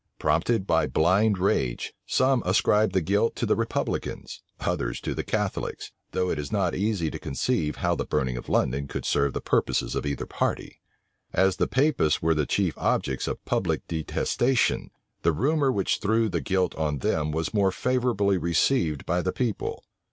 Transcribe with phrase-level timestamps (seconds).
[0.17, 5.91] Prompted by blind rage, some ascribed the guilt to the republicans, others to the Catholics;
[6.09, 9.39] though it is not easy to conceive how the burning of London could serve the
[9.41, 10.81] purposes of either party.
[11.33, 14.89] As the Papists were the chief objects of public detestation,
[15.21, 19.83] the rumor which threw the guilt on them was more favorably received by the people.